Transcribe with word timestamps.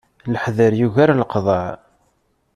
Leḥder 0.33 0.71
yugar 0.79 1.09
leqḍaɛ. 1.19 1.65